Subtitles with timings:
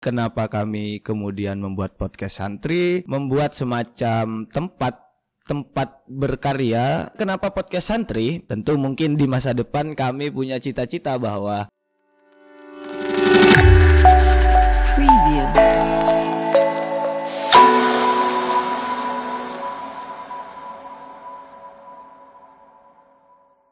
[0.00, 4.96] kenapa kami kemudian membuat podcast santri, membuat semacam tempat
[5.44, 7.12] tempat berkarya.
[7.20, 8.40] Kenapa podcast santri?
[8.48, 11.68] Tentu mungkin di masa depan kami punya cita-cita bahwa
[14.96, 15.46] Preview.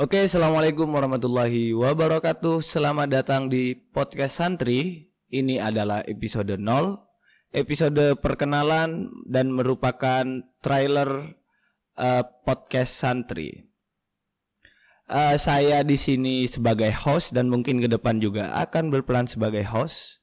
[0.00, 2.64] Oke, assalamualaikum warahmatullahi wabarakatuh.
[2.64, 5.09] Selamat datang di podcast santri.
[5.30, 6.66] Ini adalah episode 0,
[7.54, 10.26] episode perkenalan dan merupakan
[10.58, 11.38] trailer
[11.94, 13.70] uh, podcast santri.
[15.06, 20.18] Uh, saya di sini sebagai host dan mungkin ke depan juga akan berperan sebagai host.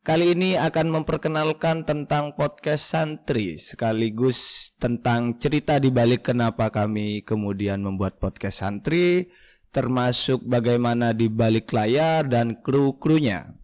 [0.00, 7.84] Kali ini akan memperkenalkan tentang podcast santri sekaligus tentang cerita di balik kenapa kami kemudian
[7.84, 9.28] membuat podcast santri
[9.76, 13.61] termasuk bagaimana di balik layar dan kru-krunya.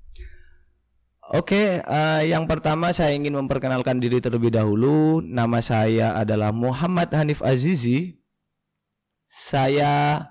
[1.29, 5.21] Oke, uh, yang pertama saya ingin memperkenalkan diri terlebih dahulu.
[5.21, 8.17] Nama saya adalah Muhammad Hanif Azizi.
[9.29, 10.25] Saya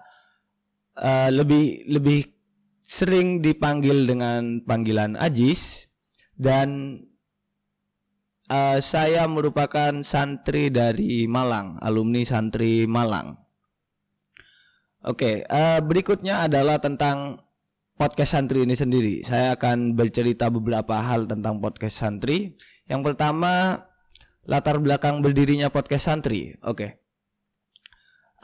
[0.98, 2.34] uh, lebih lebih
[2.82, 5.86] sering dipanggil dengan panggilan Ajis
[6.34, 6.98] dan
[8.50, 13.38] uh, saya merupakan santri dari Malang, alumni santri Malang.
[15.06, 17.47] Oke, okay, uh, berikutnya adalah tentang
[17.98, 19.26] podcast santri ini sendiri.
[19.26, 22.54] Saya akan bercerita beberapa hal tentang podcast santri.
[22.86, 23.84] Yang pertama,
[24.46, 26.56] latar belakang berdirinya podcast santri.
[26.64, 26.78] Oke.
[26.78, 26.92] Okay.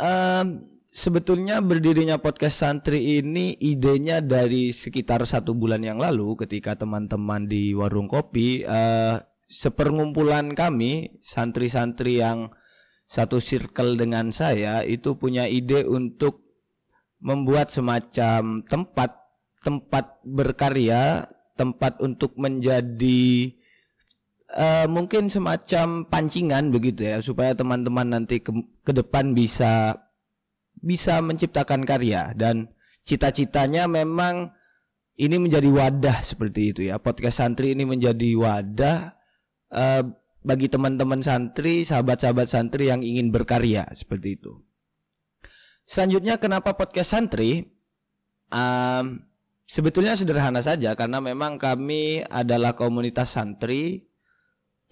[0.01, 7.45] Um, sebetulnya berdirinya podcast santri ini idenya dari sekitar satu bulan yang lalu ketika teman-teman
[7.45, 12.49] di warung kopi uh, seperngumpulan kami santri-santri yang
[13.05, 16.41] satu circle dengan saya itu punya ide untuk
[17.21, 19.22] membuat semacam tempat
[19.63, 21.25] tempat berkarya
[21.55, 23.55] tempat untuk menjadi
[24.51, 28.51] uh, mungkin semacam pancingan begitu ya supaya teman-teman nanti ke,
[28.83, 29.95] ke depan bisa
[30.83, 32.67] bisa menciptakan karya dan
[33.07, 34.51] cita-citanya memang
[35.15, 36.97] ini menjadi wadah seperti itu ya.
[36.97, 39.13] Podcast santri ini menjadi wadah
[39.69, 40.03] uh,
[40.43, 44.59] bagi teman-teman santri, sahabat-sahabat santri yang ingin berkarya seperti itu.
[45.87, 47.71] Selanjutnya kenapa podcast santri?
[48.51, 49.32] Um,
[49.67, 54.07] sebetulnya sederhana saja karena memang kami adalah komunitas santri,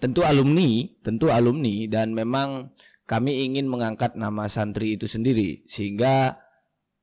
[0.02, 2.74] tentu alumni, tentu alumni dan memang
[3.06, 6.42] kami ingin mengangkat nama santri itu sendiri sehingga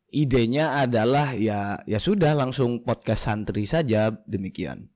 [0.09, 4.89] idenya adalah ya ya sudah langsung podcast santri saja demikian.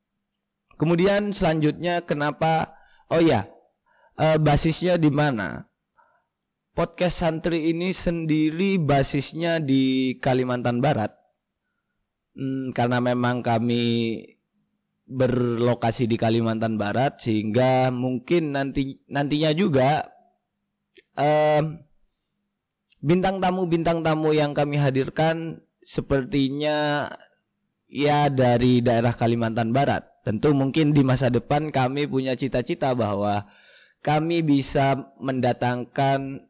[0.76, 2.76] Kemudian selanjutnya kenapa
[3.14, 3.48] oh ya
[4.18, 5.70] eh, basisnya di mana?
[6.74, 11.23] Podcast santri ini sendiri basisnya di Kalimantan Barat.
[12.34, 14.18] Hmm, karena memang kami
[15.06, 20.02] berlokasi di Kalimantan Barat sehingga mungkin nanti nantinya juga
[21.14, 21.78] um,
[23.04, 27.12] bintang tamu bintang tamu yang kami hadirkan sepertinya
[27.86, 30.10] ya dari daerah Kalimantan Barat.
[30.24, 33.46] Tentu mungkin di masa depan kami punya cita-cita bahwa
[34.02, 36.50] kami bisa mendatangkan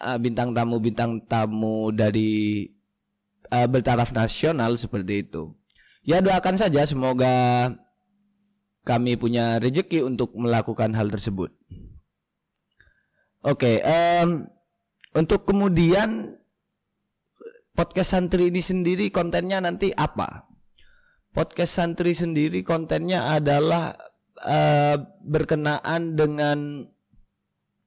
[0.00, 2.64] uh, bintang tamu bintang tamu dari
[3.50, 5.52] uh, bertaraf nasional seperti itu.
[6.00, 7.68] Ya doakan saja semoga
[8.88, 11.52] kami punya rezeki untuk melakukan hal tersebut.
[13.40, 13.86] Oke, okay,
[14.20, 14.48] um,
[15.16, 16.36] untuk kemudian
[17.72, 20.48] podcast santri ini sendiri kontennya nanti apa?
[21.32, 23.96] Podcast santri sendiri kontennya adalah
[24.44, 26.84] uh, berkenaan dengan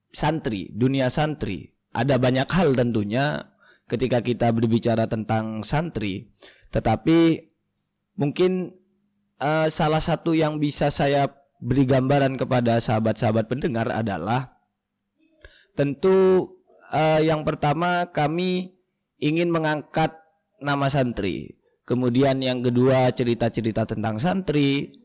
[0.10, 1.74] santri, dunia santri.
[1.94, 3.53] Ada banyak hal tentunya
[3.90, 6.32] ketika kita berbicara tentang santri,
[6.72, 7.50] tetapi
[8.18, 8.74] mungkin
[9.44, 11.30] uh, salah satu yang bisa saya
[11.64, 14.54] beri gambaran kepada sahabat-sahabat pendengar adalah
[15.74, 16.46] Tentu
[16.94, 18.78] uh, yang pertama kami
[19.18, 20.14] ingin mengangkat
[20.62, 21.58] nama santri.
[21.84, 25.02] Kemudian yang kedua cerita-cerita tentang santri.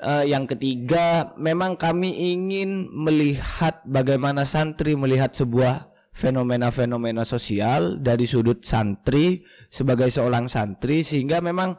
[0.00, 8.66] Uh, yang ketiga memang kami ingin melihat bagaimana santri melihat sebuah fenomena-fenomena sosial dari sudut
[8.66, 11.78] santri sebagai seorang santri sehingga memang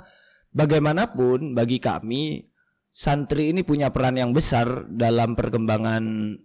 [0.55, 2.51] bagaimanapun bagi kami
[2.91, 6.35] santri ini punya peran yang besar dalam perkembangan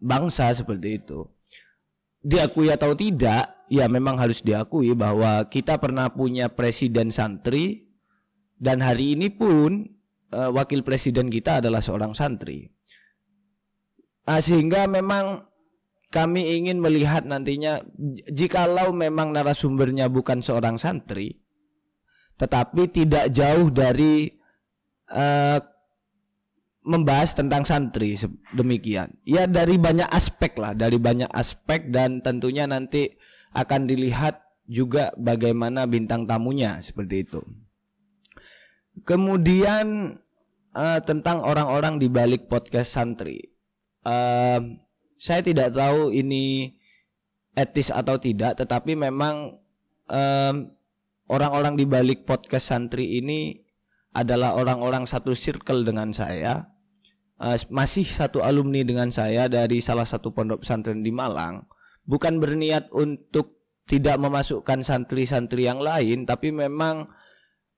[0.00, 1.28] bangsa seperti itu.
[2.18, 7.88] Diakui atau tidak, ya memang harus diakui bahwa kita pernah punya presiden santri
[8.58, 9.86] dan hari ini pun
[10.34, 12.68] uh, wakil presiden kita adalah seorang santri.
[14.28, 15.47] Nah, sehingga memang
[16.08, 17.84] kami ingin melihat nantinya
[18.32, 21.40] jikalau memang narasumbernya bukan seorang santri
[22.38, 24.30] tetapi tidak jauh dari
[25.10, 25.58] uh,
[26.88, 28.16] membahas tentang santri
[28.56, 29.12] demikian.
[29.28, 33.12] Ya dari banyak aspek lah, dari banyak aspek dan tentunya nanti
[33.52, 37.44] akan dilihat juga bagaimana bintang tamunya seperti itu.
[39.04, 40.16] Kemudian
[40.72, 43.36] eh, tentang orang-orang di balik podcast santri.
[44.08, 44.80] Em,
[45.18, 46.74] saya tidak tahu ini
[47.58, 49.58] etis atau tidak, tetapi memang
[50.06, 50.70] em,
[51.26, 53.58] orang-orang di balik podcast santri ini
[54.14, 56.78] adalah orang-orang satu circle dengan saya,
[57.38, 61.62] Eh, masih satu alumni dengan saya dari salah satu pondok pesantren di Malang.
[62.02, 67.06] Bukan berniat untuk tidak memasukkan santri-santri yang lain, tapi memang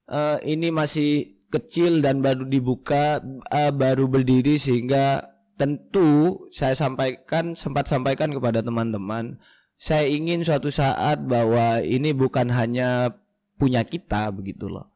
[0.09, 3.21] eh, ini masih kecil dan baru dibuka,
[3.53, 5.29] eh, baru berdiri sehingga
[5.61, 9.37] tentu saya sampaikan sempat sampaikan kepada teman-teman,
[9.77, 13.13] saya ingin suatu saat bahwa ini bukan hanya
[13.61, 14.89] punya kita begitu loh.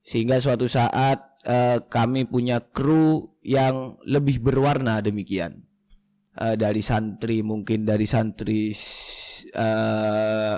[0.00, 5.60] Sehingga suatu saat eh, kami punya kru yang lebih berwarna demikian.
[6.40, 8.72] Eh, dari santri mungkin dari santri
[9.52, 10.56] eh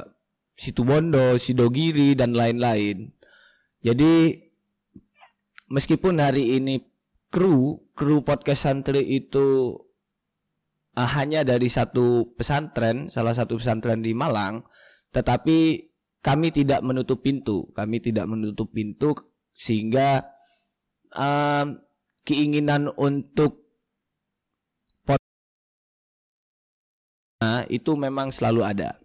[0.59, 3.15] Situbondo, Sidogiri dan lain-lain.
[3.79, 4.43] Jadi
[5.71, 6.83] meskipun hari ini
[7.31, 9.75] kru kru podcast santri itu
[10.95, 14.63] eh, hanya dari satu pesantren, salah satu pesantren di Malang,
[15.11, 15.91] tetapi
[16.23, 19.15] kami tidak menutup pintu, kami tidak menutup pintu
[19.51, 20.23] sehingga
[21.15, 21.83] em,
[22.23, 23.67] keinginan untuk
[25.03, 25.19] pod-
[27.43, 28.99] Nah, itu memang selalu ada.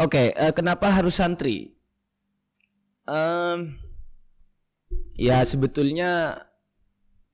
[0.00, 1.76] Oke, eh, kenapa harus santri?
[3.04, 3.76] Em,
[5.20, 6.40] ya sebetulnya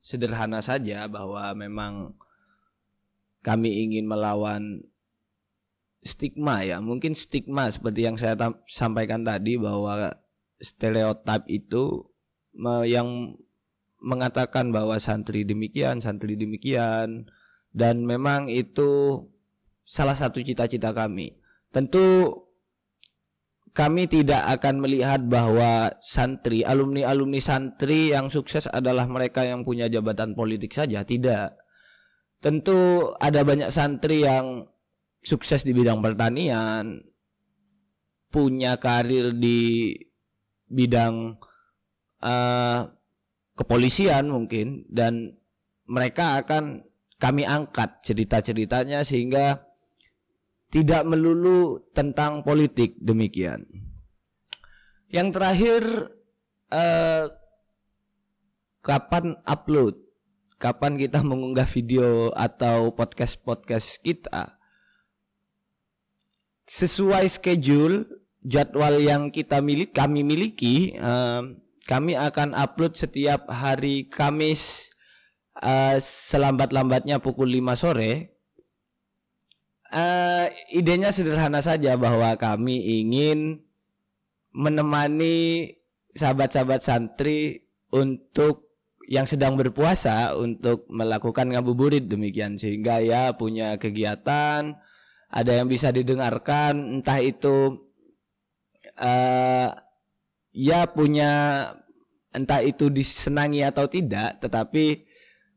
[0.07, 2.15] sederhana saja bahwa memang
[3.43, 4.87] kami ingin melawan
[6.07, 8.39] stigma ya, mungkin stigma seperti yang saya
[8.71, 10.15] sampaikan tadi bahwa
[10.63, 12.07] stereotip itu
[12.87, 13.35] yang
[13.99, 17.27] mengatakan bahwa santri demikian, santri demikian
[17.75, 19.27] dan memang itu
[19.83, 21.35] salah satu cita-cita kami.
[21.75, 22.31] Tentu
[23.77, 30.33] kami tidak akan melihat bahwa santri, alumni-alumni santri yang sukses adalah mereka yang punya jabatan
[30.33, 31.61] politik saja, tidak.
[32.41, 34.65] Tentu ada banyak santri yang
[35.21, 37.05] sukses di bidang pertanian,
[38.33, 39.93] punya karir di
[40.73, 41.37] bidang
[42.25, 42.81] eh,
[43.61, 45.37] kepolisian mungkin dan
[45.85, 46.81] mereka akan
[47.21, 49.66] kami angkat cerita-ceritanya sehingga
[50.77, 53.65] tidak melulu tentang politik demikian.
[55.09, 55.83] Yang terakhir
[56.69, 57.25] eh,
[58.85, 59.97] kapan upload?
[60.61, 64.61] Kapan kita mengunggah video atau podcast-podcast kita?
[66.69, 68.05] Sesuai schedule
[68.45, 71.43] jadwal yang kita milik kami miliki, eh,
[71.89, 74.93] kami akan upload setiap hari Kamis
[75.57, 78.36] eh, selambat-lambatnya pukul 5 sore
[79.97, 83.65] eh idenya sederhana saja bahwa kami ingin
[84.53, 85.73] menemani
[86.13, 88.69] sahabat-sahabat santri untuk
[89.07, 92.61] yang sedang berpuasa untuk melakukan ngabuburit demikian.
[92.61, 94.77] Sehingga ya punya kegiatan
[95.31, 97.89] ada yang bisa didengarkan entah itu
[99.01, 99.71] eh
[100.53, 101.33] ya punya
[102.37, 105.05] entah itu disenangi atau tidak tetapi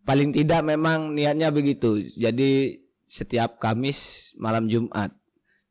[0.07, 1.99] paling tidak memang niatnya begitu.
[2.15, 5.09] Jadi setiap Kamis malam Jumat.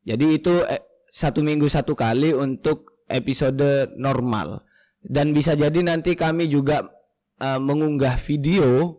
[0.02, 4.66] Jadi itu eh, satu minggu satu kali untuk episode normal
[5.06, 6.90] dan bisa jadi nanti kami juga
[7.38, 8.98] eh, mengunggah video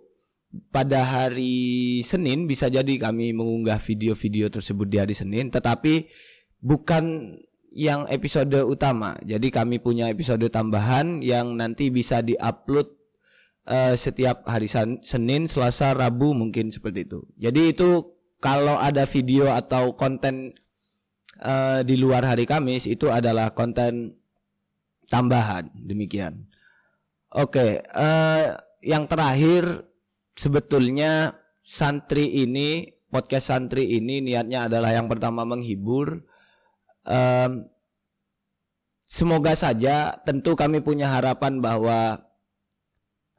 [0.71, 6.09] pada hari Senin bisa jadi kami mengunggah video-video tersebut di hari Senin tetapi
[6.63, 7.35] bukan
[7.69, 9.13] yang episode utama.
[9.21, 12.89] Jadi kami punya episode tambahan yang nanti bisa diupload
[13.69, 14.65] eh, setiap hari
[15.05, 17.29] Senin, Selasa, Rabu mungkin seperti itu.
[17.37, 20.55] Jadi itu kalau ada video atau konten
[21.39, 24.15] eh, di luar hari Kamis itu adalah konten
[25.11, 26.47] tambahan demikian.
[27.29, 28.45] Oke, eh,
[28.81, 29.85] yang terakhir
[30.33, 36.23] sebetulnya santri ini podcast santri ini niatnya adalah yang pertama menghibur.
[37.05, 37.67] Em,
[39.03, 42.23] semoga saja tentu kami punya harapan bahwa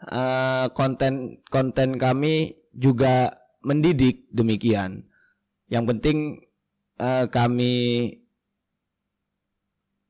[0.06, 5.08] eh, konten konten kami juga mendidik demikian.
[5.68, 6.18] Yang penting
[6.98, 7.74] eh, kami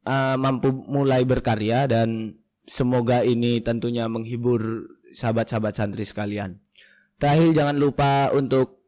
[0.06, 6.62] eh, mampu mulai berkarya dan semoga ini tentunya menghibur sahabat-sahabat santri sekalian.
[7.20, 8.80] Terakhir jangan lupa untuk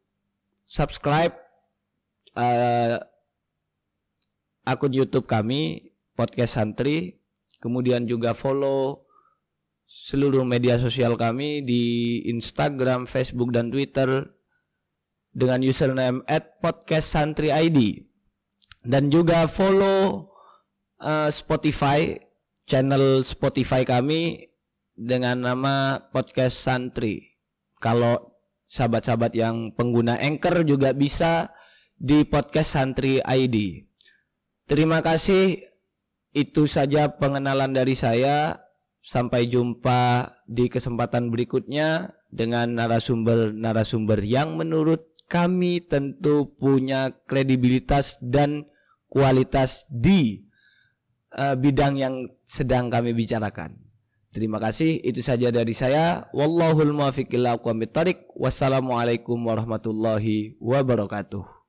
[0.65, 1.37] subscribe
[2.39, 2.97] eh,
[4.65, 7.19] akun YouTube kami podcast santri,
[7.59, 9.05] kemudian juga follow
[9.93, 11.83] seluruh media sosial kami di
[12.33, 14.33] Instagram, Facebook, dan Twitter
[15.33, 16.21] dengan username
[16.61, 18.09] @podcastsantri_id
[18.85, 20.29] dan juga follow
[21.01, 22.21] uh, Spotify
[22.69, 24.53] channel Spotify kami
[24.93, 27.41] dengan nama podcast Santri.
[27.83, 28.39] Kalau
[28.71, 31.51] sahabat-sahabat yang pengguna Anchor juga bisa
[31.99, 33.85] di podcast Santri ID.
[34.65, 35.59] Terima kasih.
[36.33, 38.57] Itu saja pengenalan dari saya.
[39.03, 48.67] Sampai jumpa di kesempatan berikutnya dengan narasumber-narasumber yang menurut kami tentu punya kredibilitas dan
[49.09, 50.45] kualitas di
[51.37, 52.15] uh, bidang yang
[52.45, 53.77] sedang kami bicarakan.
[54.33, 55.05] Terima kasih.
[55.05, 56.33] Itu saja dari saya.
[56.33, 57.61] Wallahul muwaffiq ila
[58.33, 61.62] Wassalamualaikum warahmatullahi wabarakatuh.